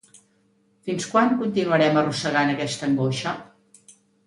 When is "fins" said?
0.89-1.05